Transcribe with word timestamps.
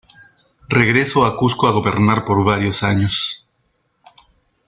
Regreso 0.67 1.25
a 1.25 1.37
Cuzco 1.37 1.67
a 1.67 1.71
gobernar 1.71 2.25
por 2.25 2.43
varios 2.43 2.81
años. 2.81 3.45